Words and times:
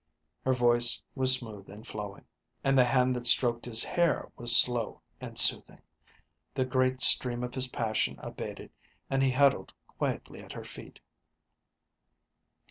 Her 0.45 0.53
voice 0.53 0.99
was 1.13 1.31
smooth 1.37 1.69
and 1.69 1.85
flowing, 1.85 2.25
and 2.63 2.75
the 2.75 2.85
hand 2.85 3.15
that 3.15 3.27
stroked 3.27 3.65
his 3.65 3.83
hair 3.83 4.31
was 4.35 4.57
slow 4.57 4.99
and 5.19 5.37
soothing; 5.37 5.83
the 6.55 6.65
great 6.65 7.01
stream 7.03 7.43
of 7.43 7.53
his 7.53 7.67
passion 7.67 8.15
abated 8.17 8.71
and 9.11 9.21
he 9.21 9.29
huddled 9.29 9.75
quietly 9.85 10.41
at 10.41 10.53
her 10.53 10.63
feet. 10.65 11.01